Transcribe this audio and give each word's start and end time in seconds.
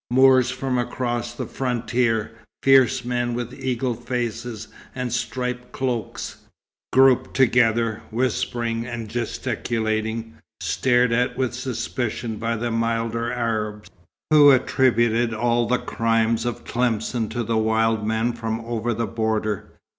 Moors 0.09 0.49
from 0.49 0.79
across 0.79 1.35
the 1.35 1.45
frontier 1.45 2.31
fierce 2.63 3.05
men 3.05 3.35
with 3.35 3.53
eagle 3.53 3.93
faces 3.93 4.67
and 4.95 5.13
striped 5.13 5.71
cloaks 5.71 6.37
grouped 6.91 7.35
together, 7.35 8.01
whispering 8.09 8.87
and 8.87 9.09
gesticulating, 9.09 10.33
stared 10.59 11.11
at 11.11 11.37
with 11.37 11.53
suspicion 11.53 12.37
by 12.37 12.55
the 12.55 12.71
milder 12.71 13.31
Arabs, 13.31 13.91
who 14.31 14.49
attributed 14.49 15.35
all 15.35 15.67
the 15.67 15.77
crimes 15.77 16.47
of 16.47 16.63
Tlemcen 16.63 17.29
to 17.29 17.43
the 17.43 17.57
wild 17.59 18.03
men 18.03 18.33
from 18.33 18.59
over 18.61 18.95
the 18.95 19.05
border. 19.05 19.69